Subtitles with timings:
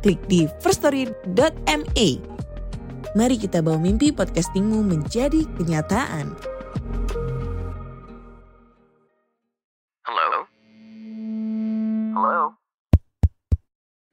[0.00, 2.08] klik di firststory.me.
[3.12, 6.32] Mari kita bawa mimpi podcastingmu menjadi kenyataan.
[10.08, 10.30] Hello?
[12.16, 12.40] Hello?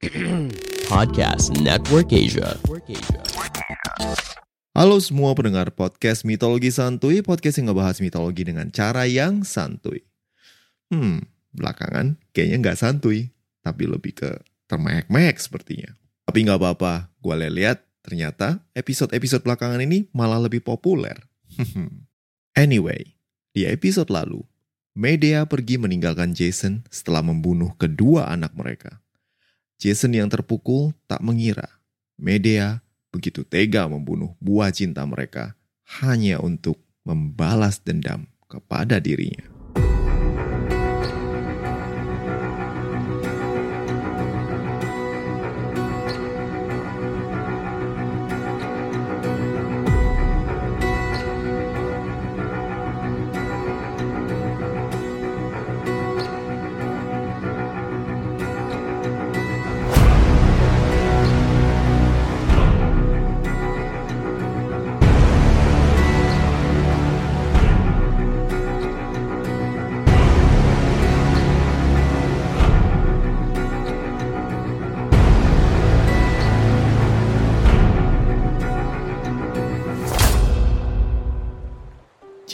[0.91, 2.55] Podcast Network Asia.
[4.77, 10.05] Halo semua pendengar podcast Mitologi Santuy, podcast yang ngebahas mitologi dengan cara yang santuy.
[10.93, 13.33] Hmm, belakangan kayaknya nggak santuy,
[13.65, 14.31] tapi lebih ke
[14.67, 15.95] termehek-mehek sepertinya.
[16.27, 21.15] Tapi nggak apa-apa, gue lihat ternyata episode-episode belakangan ini malah lebih populer.
[22.55, 23.15] anyway,
[23.55, 24.43] di episode lalu,
[24.97, 28.99] Medea pergi meninggalkan Jason setelah membunuh kedua anak mereka.
[29.77, 31.69] Jason yang terpukul tak mengira
[32.17, 32.81] Medea
[33.13, 35.53] begitu tega membunuh buah cinta mereka
[36.01, 39.56] hanya untuk membalas dendam kepada dirinya.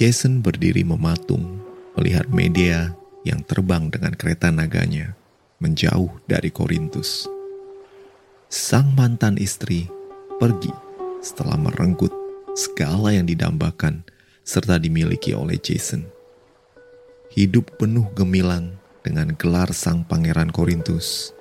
[0.04, 1.64] Jason berdiri mematung
[1.96, 2.92] melihat Medea
[3.24, 5.16] yang terbang dengan kereta naganya
[5.64, 7.24] menjauh dari Korintus.
[8.52, 9.88] Sang mantan istri
[10.44, 10.76] pergi
[11.24, 12.12] setelah merenggut
[12.52, 14.04] segala yang didambakan
[14.44, 16.04] serta dimiliki oleh Jason.
[17.32, 18.76] Hidup penuh gemilang
[19.08, 21.32] dengan gelar sang pangeran Korintus,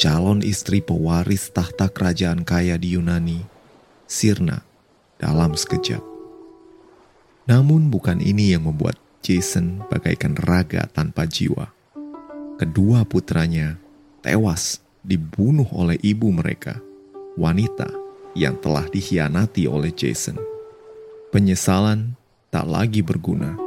[0.00, 3.44] calon istri pewaris tahta kerajaan kaya di Yunani,
[4.08, 4.64] sirna
[5.20, 6.09] dalam sekejap.
[7.50, 8.94] Namun bukan ini yang membuat
[9.26, 11.74] Jason bagaikan raga tanpa jiwa.
[12.62, 13.74] Kedua putranya
[14.22, 16.78] tewas dibunuh oleh ibu mereka,
[17.34, 17.90] wanita
[18.38, 20.38] yang telah dikhianati oleh Jason.
[21.34, 22.14] Penyesalan
[22.54, 23.58] tak lagi berguna.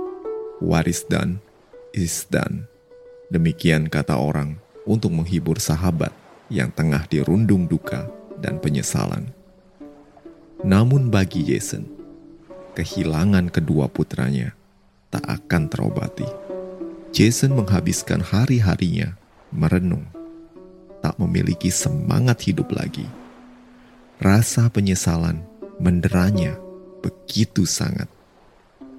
[0.63, 1.43] Waris dan
[1.91, 2.63] is done.
[3.27, 6.15] Demikian kata orang untuk menghibur sahabat
[6.47, 8.07] yang tengah dirundung duka
[8.39, 9.27] dan penyesalan.
[10.63, 12.02] Namun bagi Jason,
[12.73, 14.57] kehilangan kedua putranya
[15.13, 16.25] tak akan terobati.
[17.13, 19.13] Jason menghabiskan hari-harinya
[19.53, 20.09] merenung,
[21.05, 23.05] tak memiliki semangat hidup lagi.
[24.17, 25.45] Rasa penyesalan
[25.77, 26.57] menderanya
[27.05, 28.09] begitu sangat.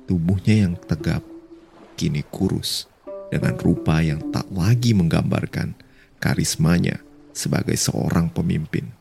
[0.06, 1.26] Tubuhnya yang tegap
[1.98, 2.86] kini kurus
[3.34, 5.74] dengan rupa yang tak lagi menggambarkan
[6.22, 7.02] karismanya
[7.34, 8.94] sebagai seorang pemimpin.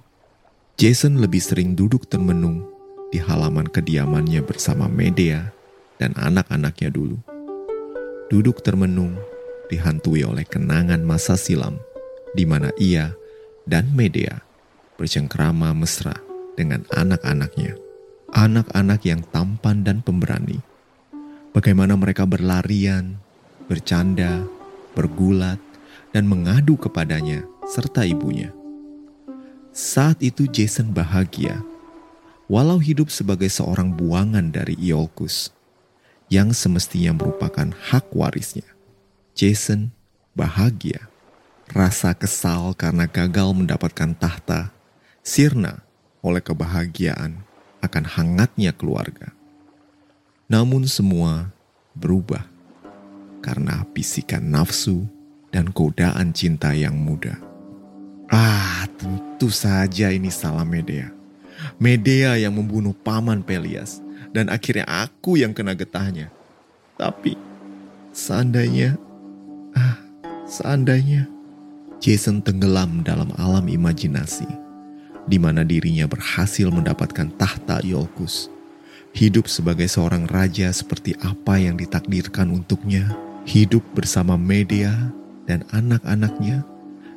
[0.74, 2.73] Jason lebih sering duduk termenung
[3.14, 5.54] di halaman kediamannya bersama Medea
[6.02, 7.22] dan anak-anaknya dulu.
[8.34, 9.14] Duduk termenung,
[9.70, 11.78] dihantui oleh kenangan masa silam,
[12.34, 13.14] di mana ia
[13.70, 14.42] dan Medea
[14.98, 16.18] bercengkrama mesra
[16.58, 17.78] dengan anak-anaknya.
[18.34, 20.58] Anak-anak yang tampan dan pemberani.
[21.54, 23.22] Bagaimana mereka berlarian,
[23.70, 24.42] bercanda,
[24.98, 25.62] bergulat,
[26.10, 28.50] dan mengadu kepadanya serta ibunya.
[29.70, 31.62] Saat itu Jason bahagia
[32.52, 35.52] walau hidup sebagai seorang buangan dari Iolcus
[36.28, 38.66] yang semestinya merupakan hak warisnya.
[39.34, 39.90] Jason
[40.38, 41.10] bahagia,
[41.70, 44.70] rasa kesal karena gagal mendapatkan tahta,
[45.26, 45.82] sirna
[46.22, 47.42] oleh kebahagiaan
[47.82, 49.34] akan hangatnya keluarga.
[50.48, 51.50] Namun semua
[51.98, 52.46] berubah
[53.44, 55.06] karena bisikan nafsu
[55.52, 57.38] dan godaan cinta yang muda.
[58.32, 61.23] Ah, tentu saja ini salah Medea.
[61.84, 64.00] Medea yang membunuh paman Pelias
[64.32, 66.32] dan akhirnya aku yang kena getahnya.
[66.96, 67.36] Tapi
[68.16, 68.96] seandainya,
[69.76, 70.00] ah,
[70.48, 71.28] seandainya
[72.00, 74.48] Jason tenggelam dalam alam imajinasi
[75.28, 78.48] di mana dirinya berhasil mendapatkan tahta Iolcus.
[79.12, 83.12] Hidup sebagai seorang raja seperti apa yang ditakdirkan untuknya.
[83.44, 85.12] Hidup bersama Medea
[85.44, 86.64] dan anak-anaknya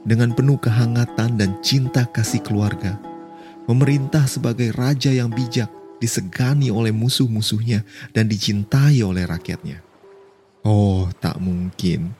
[0.02, 2.98] dengan penuh kehangatan dan cinta kasih keluarga,
[3.66, 5.68] memerintah sebagai raja yang bijak,
[5.98, 7.82] disegani oleh musuh-musuhnya,
[8.14, 9.82] dan dicintai oleh rakyatnya.
[10.66, 12.14] Oh, tak mungkin.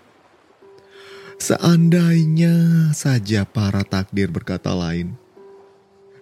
[1.36, 5.18] Seandainya saja para takdir berkata lain.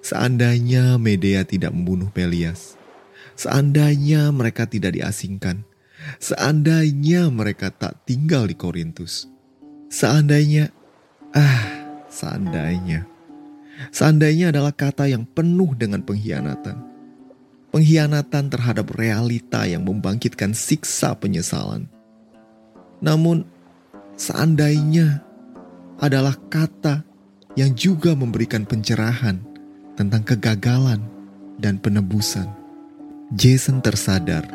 [0.05, 2.77] Seandainya Medea tidak membunuh Pelias.
[3.39, 5.65] Seandainya mereka tidak diasingkan.
[6.21, 9.31] Seandainya mereka tak tinggal di Korintus.
[9.89, 10.75] Seandainya,
[11.33, 11.65] ah,
[12.11, 13.14] seandainya.
[13.91, 16.77] Seandainya adalah kata yang penuh dengan pengkhianatan.
[17.75, 21.91] Pengkhianatan terhadap realita yang membangkitkan siksa penyesalan.
[23.03, 23.43] Namun,
[24.15, 25.23] seandainya
[25.99, 27.03] adalah kata
[27.59, 29.43] yang juga memberikan pencerahan
[29.99, 31.03] tentang kegagalan
[31.59, 32.47] dan penebusan.
[33.35, 34.47] Jason tersadar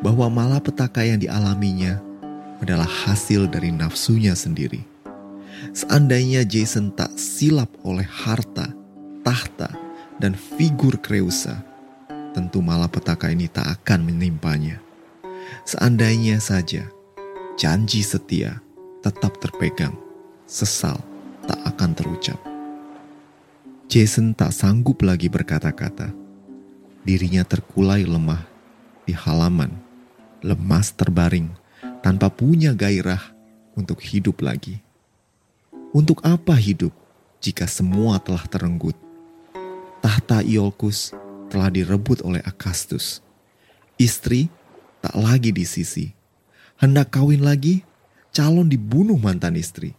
[0.00, 2.00] bahwa malapetaka yang dialaminya
[2.60, 4.93] adalah hasil dari nafsunya sendiri.
[5.74, 8.70] Seandainya Jason tak silap oleh harta,
[9.26, 9.70] tahta,
[10.22, 11.62] dan figur Kreusa,
[12.34, 14.78] tentu malapetaka ini tak akan menimpanya.
[15.64, 16.86] Seandainya saja
[17.54, 18.60] janji setia
[19.00, 19.94] tetap terpegang,
[20.44, 20.98] sesal
[21.46, 22.40] tak akan terucap.
[23.88, 26.10] Jason tak sanggup lagi berkata-kata.
[27.04, 28.42] Dirinya terkulai lemah
[29.04, 29.70] di halaman,
[30.40, 31.52] lemas terbaring,
[32.00, 33.20] tanpa punya gairah
[33.76, 34.83] untuk hidup lagi.
[35.94, 36.90] Untuk apa hidup
[37.38, 38.98] jika semua telah terenggut?
[40.02, 41.14] Tahta Iolcus
[41.46, 43.22] telah direbut oleh Akastus.
[43.94, 44.50] Istri
[44.98, 46.10] tak lagi di sisi.
[46.82, 47.86] Hendak kawin lagi,
[48.34, 49.94] calon dibunuh mantan istri.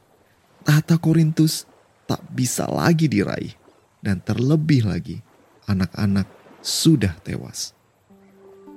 [0.68, 1.63] Tahta Korintus
[2.12, 3.56] tak bisa lagi diraih.
[4.03, 5.24] Dan terlebih lagi,
[5.63, 6.27] anak-anak
[6.59, 7.71] sudah tewas.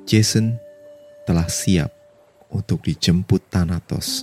[0.07, 0.55] Jason
[1.27, 1.91] telah siap
[2.55, 4.23] untuk dijemput Thanatos,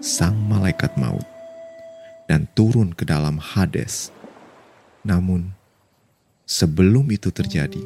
[0.00, 1.33] sang malaikat maut,
[2.30, 4.08] dan turun ke dalam Hades.
[5.04, 5.52] Namun,
[6.48, 7.80] sebelum itu terjadi,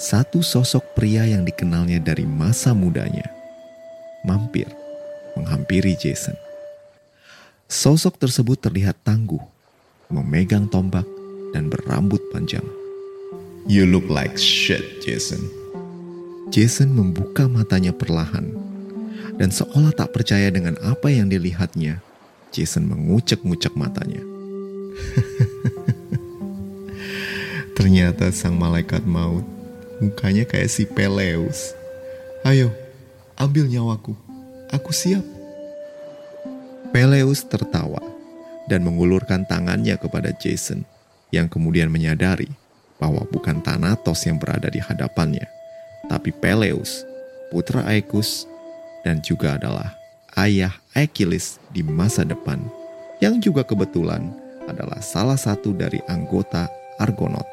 [0.00, 3.28] satu sosok pria yang dikenalnya dari masa mudanya
[4.24, 4.68] mampir
[5.36, 6.36] menghampiri Jason.
[7.70, 9.40] Sosok tersebut terlihat tangguh,
[10.10, 11.06] memegang tombak
[11.54, 12.64] dan berambut panjang.
[13.70, 15.38] You look like shit, Jason.
[16.50, 18.50] Jason membuka matanya perlahan,
[19.38, 22.02] dan seolah tak percaya dengan apa yang dilihatnya,
[22.50, 24.22] Jason mengucek-ngucek matanya.
[27.78, 29.46] Ternyata sang malaikat maut
[30.00, 31.76] mukanya kayak si Peleus.
[32.42, 32.72] Ayo,
[33.36, 34.16] ambil nyawaku.
[34.72, 35.22] Aku siap.
[36.90, 38.02] Peleus tertawa
[38.66, 40.82] dan mengulurkan tangannya kepada Jason
[41.30, 42.50] yang kemudian menyadari
[42.98, 45.46] bahwa bukan Thanatos yang berada di hadapannya,
[46.10, 47.06] tapi Peleus,
[47.54, 48.44] putra Aekus,
[49.06, 49.99] dan juga adalah
[50.36, 52.58] ayah Achilles di masa depan,
[53.18, 54.30] yang juga kebetulan
[54.66, 57.46] adalah salah satu dari anggota Argonaut.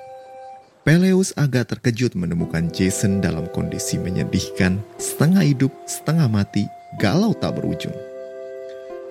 [0.87, 6.63] Peleus agak terkejut menemukan Jason dalam kondisi menyedihkan, setengah hidup, setengah mati,
[6.95, 7.95] galau tak berujung.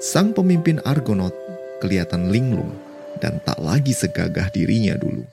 [0.01, 1.37] Sang pemimpin Argonaut
[1.85, 2.73] kelihatan linglung
[3.21, 5.25] dan tak lagi segagah dirinya dulu.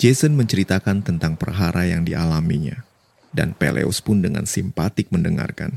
[0.00, 2.84] Jason menceritakan tentang perhara yang dialaminya,
[3.32, 5.76] dan Peleus pun dengan simpatik mendengarkan.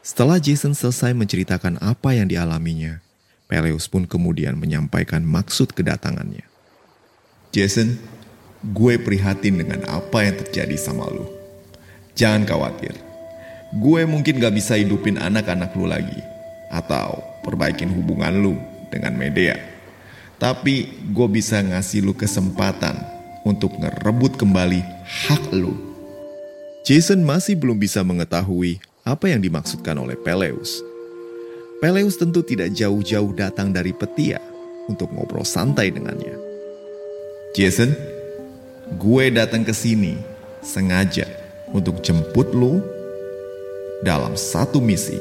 [0.00, 3.04] Setelah Jason selesai menceritakan apa yang dialaminya,
[3.44, 6.48] Peleus pun kemudian menyampaikan maksud kedatangannya.
[7.52, 8.00] Jason,
[8.64, 11.28] gue prihatin dengan apa yang terjadi sama lu.
[12.16, 12.96] Jangan khawatir,
[13.76, 16.24] gue mungkin gak bisa hidupin anak-anak lu lagi,
[16.72, 18.56] atau perbaikin hubungan lu
[18.88, 19.60] dengan media.
[20.40, 22.96] Tapi gue bisa ngasih lu kesempatan
[23.44, 24.80] untuk ngerebut kembali
[25.28, 25.76] hak lu.
[26.88, 28.80] Jason masih belum bisa mengetahui
[29.10, 30.78] apa yang dimaksudkan oleh Peleus.
[31.82, 34.38] Peleus tentu tidak jauh-jauh datang dari Petia
[34.86, 36.38] untuk ngobrol santai dengannya.
[37.58, 37.90] Jason,
[38.94, 40.14] gue datang ke sini
[40.62, 41.26] sengaja
[41.74, 42.78] untuk jemput lu
[44.06, 45.18] dalam satu misi.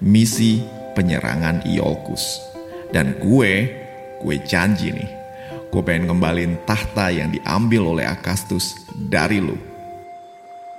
[0.00, 0.64] Misi
[0.96, 2.40] penyerangan Iolcus.
[2.94, 3.52] Dan gue,
[4.22, 5.10] gue janji nih,
[5.68, 8.72] gue pengen ngembalin tahta yang diambil oleh Akastus
[9.10, 9.58] dari lu.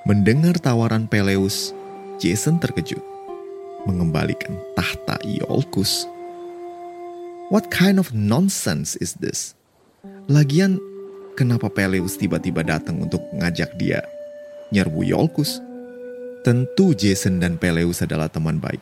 [0.08, 1.76] Mendengar tawaran Peleus,
[2.18, 3.02] Jason terkejut.
[3.86, 6.10] Mengembalikan tahta Iolcus.
[7.54, 9.56] What kind of nonsense is this?
[10.28, 10.82] Lagian,
[11.40, 14.04] kenapa Peleus tiba-tiba datang untuk ngajak dia
[14.76, 15.64] nyerbu Iolcus?
[16.44, 18.82] Tentu Jason dan Peleus adalah teman baik.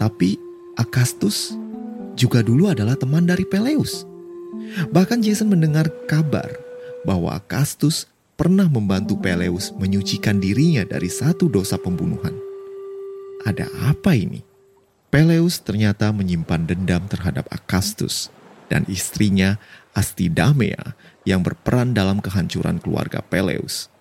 [0.00, 0.34] Tapi
[0.74, 1.54] Akastus
[2.18, 4.02] juga dulu adalah teman dari Peleus.
[4.90, 6.50] Bahkan Jason mendengar kabar
[7.06, 12.43] bahwa Akastus pernah membantu Peleus menyucikan dirinya dari satu dosa pembunuhan.
[13.44, 14.40] Ada apa ini?
[15.12, 18.32] Peleus ternyata menyimpan dendam terhadap Akastus
[18.72, 19.60] dan istrinya
[19.92, 20.96] Astidamea
[21.28, 23.92] yang berperan dalam kehancuran keluarga Peleus.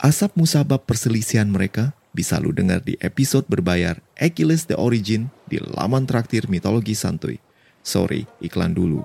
[0.00, 6.08] Asap musabab perselisihan mereka bisa lu dengar di episode berbayar Achilles The Origin di laman
[6.08, 7.36] traktir mitologi santuy.
[7.84, 9.04] Sorry, iklan dulu.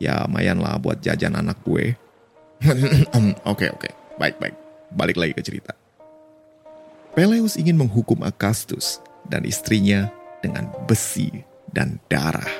[0.00, 1.92] Ya lumayan lah buat jajan anak gue.
[3.52, 3.88] Oke oke,
[4.20, 4.56] baik baik.
[4.92, 5.72] Balik lagi ke cerita.
[7.16, 9.00] Peleus ingin menghukum Akastus
[9.30, 10.10] dan istrinya
[10.42, 11.30] dengan besi
[11.70, 12.50] dan darah.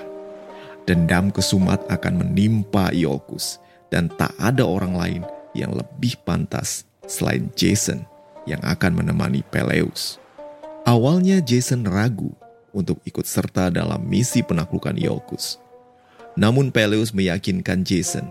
[0.87, 3.61] Dendam kesumat akan menimpa Iolcus
[3.91, 5.23] dan tak ada orang lain
[5.53, 8.07] yang lebih pantas selain Jason
[8.47, 10.17] yang akan menemani Peleus.
[10.87, 12.33] Awalnya Jason ragu
[12.71, 15.59] untuk ikut serta dalam misi penaklukan Iolcus.
[16.39, 18.25] Namun Peleus meyakinkan Jason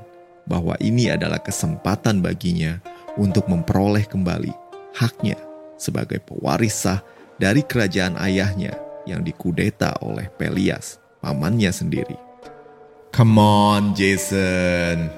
[0.47, 2.79] bahwa ini adalah kesempatan baginya
[3.19, 4.49] untuk memperoleh kembali
[4.97, 5.37] haknya
[5.77, 7.03] sebagai pewaris sah
[7.39, 8.75] dari kerajaan ayahnya
[9.07, 12.19] yang dikudeta oleh Pelias, pamannya sendiri.
[13.15, 15.09] Come on, Jason.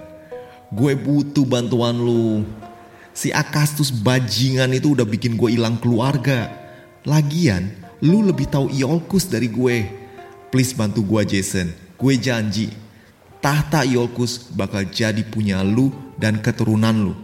[0.72, 2.48] Gue butuh bantuan lu.
[3.12, 6.48] Si Akastus bajingan itu udah bikin gue hilang keluarga.
[7.04, 9.90] Lagian, lu lebih tahu Iolcus dari gue.
[10.54, 11.76] Please bantu gue Jason.
[12.00, 12.72] Gue janji,
[13.44, 17.16] tahta Iolcus bakal jadi punya lu dan keturunan lu.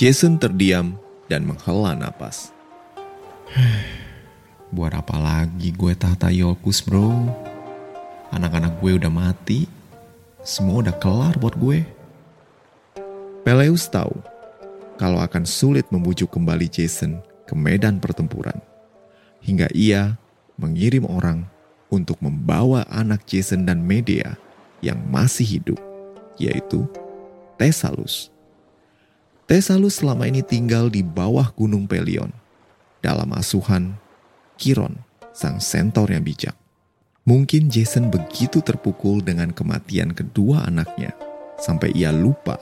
[0.00, 0.96] Jason terdiam
[1.28, 2.53] dan menghela napas.
[4.74, 7.12] Buat apa lagi gue tahta Iolcus bro?
[8.32, 9.68] Anak-anak gue udah mati.
[10.44, 11.84] Semua udah kelar buat gue.
[13.44, 14.12] Peleus tahu
[15.00, 18.56] kalau akan sulit membujuk kembali Jason ke medan pertempuran.
[19.44, 20.16] Hingga ia
[20.56, 21.44] mengirim orang
[21.92, 24.36] untuk membawa anak Jason dan Medea
[24.80, 25.80] yang masih hidup,
[26.40, 26.84] yaitu
[27.60, 28.32] Tesalus.
[29.44, 32.32] Tesalus selama ini tinggal di bawah Gunung Pelion,
[33.04, 34.00] dalam asuhan
[34.56, 35.04] Kiron,
[35.36, 36.56] sang sentor yang bijak.
[37.28, 41.12] Mungkin Jason begitu terpukul dengan kematian kedua anaknya,
[41.60, 42.56] sampai ia lupa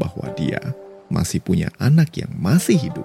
[0.00, 0.72] bahwa dia
[1.12, 3.04] masih punya anak yang masih hidup.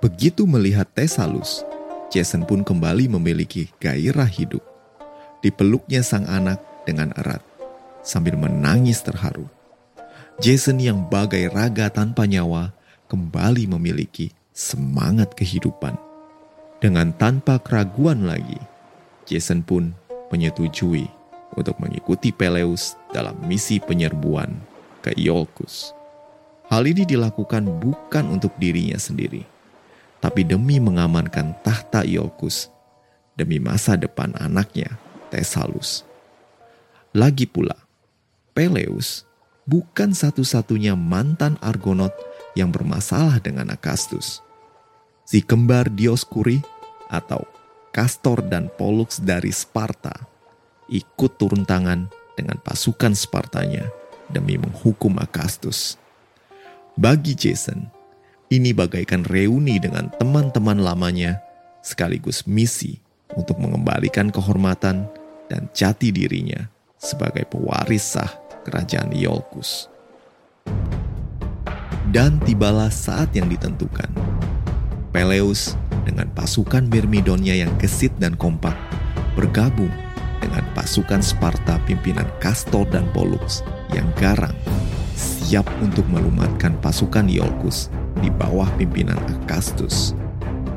[0.00, 1.66] Begitu melihat Tesalus,
[2.08, 4.64] Jason pun kembali memiliki gairah hidup.
[5.44, 7.44] Dipeluknya sang anak dengan erat,
[8.00, 9.44] sambil menangis terharu.
[10.38, 12.70] Jason yang bagai raga tanpa nyawa
[13.10, 15.94] kembali memiliki semangat kehidupan.
[16.82, 18.58] Dengan tanpa keraguan lagi,
[19.22, 19.94] Jason pun
[20.34, 21.06] menyetujui
[21.54, 24.50] untuk mengikuti Peleus dalam misi penyerbuan
[24.98, 25.94] ke Iolcus.
[26.66, 29.46] Hal ini dilakukan bukan untuk dirinya sendiri,
[30.18, 32.66] tapi demi mengamankan tahta Iolcus,
[33.38, 34.98] demi masa depan anaknya,
[35.30, 36.02] Tesalus.
[37.14, 37.78] Lagi pula,
[38.52, 39.22] Peleus
[39.64, 42.12] bukan satu-satunya mantan Argonaut
[42.58, 44.47] yang bermasalah dengan Akastus.
[45.28, 46.56] Si kembar Dioskuri
[47.12, 47.44] atau
[47.92, 50.24] Castor dan Pollux dari Sparta
[50.88, 53.92] ikut turun tangan dengan pasukan Spartanya
[54.32, 56.00] demi menghukum Akastus.
[56.96, 57.92] Bagi Jason,
[58.48, 61.44] ini bagaikan reuni dengan teman-teman lamanya
[61.84, 62.96] sekaligus misi
[63.36, 65.12] untuk mengembalikan kehormatan
[65.52, 68.32] dan jati dirinya sebagai pewaris sah
[68.64, 69.92] kerajaan Iolcus.
[72.08, 74.08] Dan tibalah saat yang ditentukan.
[75.08, 75.74] Peleus
[76.04, 78.76] dengan pasukan Myrmidonnya yang gesit dan kompak
[79.32, 79.90] bergabung
[80.38, 84.54] dengan pasukan Sparta pimpinan Castor dan Pollux yang garang
[85.18, 87.88] siap untuk melumatkan pasukan Iolcus
[88.20, 90.12] di bawah pimpinan Akastus.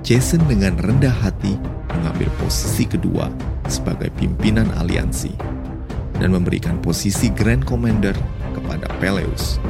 [0.02, 1.60] Jason dengan rendah hati
[1.94, 3.30] mengambil posisi kedua
[3.70, 5.36] sebagai pimpinan aliansi
[6.18, 8.16] dan memberikan posisi Grand Commander
[8.56, 9.62] kepada Peleus.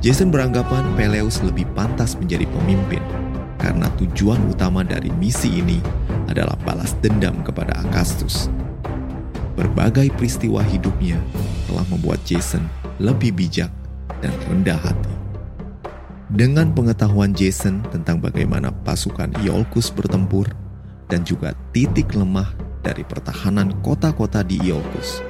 [0.00, 3.04] Jason beranggapan Peleus lebih pantas menjadi pemimpin
[3.66, 5.82] karena tujuan utama dari misi ini
[6.30, 8.46] adalah balas dendam kepada Akastus.
[9.58, 11.18] Berbagai peristiwa hidupnya
[11.66, 12.62] telah membuat Jason
[13.02, 13.74] lebih bijak
[14.22, 15.10] dan rendah hati.
[16.30, 20.46] Dengan pengetahuan Jason tentang bagaimana pasukan Iolcus bertempur
[21.10, 22.54] dan juga titik lemah
[22.86, 25.26] dari pertahanan kota-kota di Iolcus,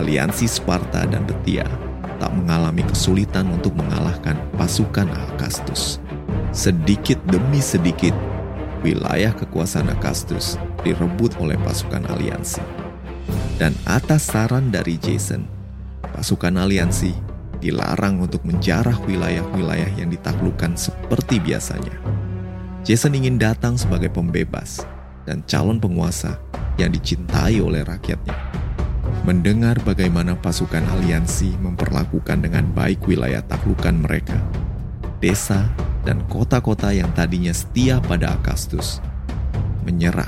[0.00, 1.68] aliansi Sparta dan Betia
[2.16, 6.00] tak mengalami kesulitan untuk mengalahkan pasukan Akastus.
[6.50, 8.10] Sedikit demi sedikit,
[8.82, 12.58] wilayah kekuasaan Akastus direbut oleh pasukan aliansi.
[13.54, 15.46] Dan atas saran dari Jason,
[16.10, 17.14] pasukan aliansi
[17.62, 21.94] dilarang untuk menjarah wilayah-wilayah yang ditaklukkan seperti biasanya.
[22.82, 24.82] Jason ingin datang sebagai pembebas
[25.30, 26.34] dan calon penguasa
[26.82, 28.34] yang dicintai oleh rakyatnya.
[29.22, 34.42] Mendengar bagaimana pasukan aliansi memperlakukan dengan baik wilayah taklukan mereka,
[35.22, 35.70] desa
[36.10, 38.98] dan kota-kota yang tadinya setia pada Akastus,
[39.86, 40.26] menyerah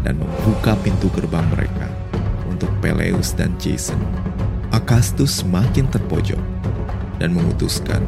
[0.00, 1.92] dan membuka pintu gerbang mereka
[2.48, 4.00] untuk Peleus dan Jason.
[4.72, 6.40] Akastus semakin terpojok
[7.20, 8.00] dan memutuskan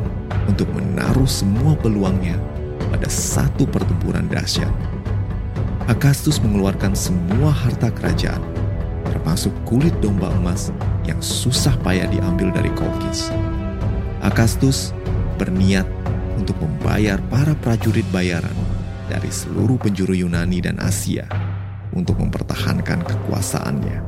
[0.48, 2.40] untuk menaruh semua peluangnya
[2.88, 4.72] pada satu pertempuran dahsyat.
[5.92, 8.40] Akastus mengeluarkan semua harta kerajaan,
[9.04, 10.72] termasuk kulit domba emas
[11.04, 13.28] yang susah payah diambil dari Kolkis.
[14.24, 14.96] Akastus
[15.36, 15.84] berniat
[16.36, 18.54] untuk membayar para prajurit bayaran
[19.10, 21.28] dari seluruh penjuru Yunani dan Asia
[21.92, 23.98] untuk mempertahankan kekuasaannya.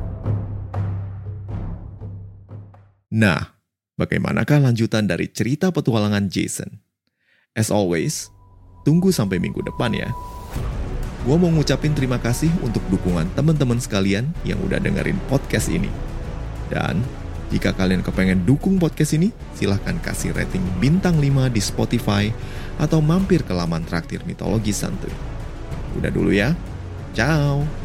[3.15, 3.55] Nah,
[3.95, 6.81] bagaimanakah lanjutan dari cerita petualangan Jason?
[7.55, 8.27] As always,
[8.83, 10.11] tunggu sampai minggu depan ya.
[11.25, 15.89] Gue mau ngucapin terima kasih untuk dukungan teman-teman sekalian yang udah dengerin podcast ini.
[16.69, 17.01] Dan
[17.53, 22.23] jika kalian kepengen dukung podcast ini, silahkan kasih rating bintang 5 di Spotify
[22.81, 25.13] atau mampir ke laman traktir mitologi santuy.
[25.95, 26.57] Udah dulu ya.
[27.13, 27.84] Ciao.